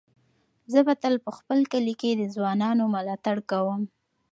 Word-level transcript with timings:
زه 0.71 0.79
به 0.87 0.93
تل 1.01 1.15
په 1.25 1.31
خپل 1.37 1.59
کلي 1.73 1.93
کې 2.01 2.11
د 2.15 2.23
ځوانانو 2.35 2.83
ملاتړ 2.95 3.37
کوم. 3.51 3.81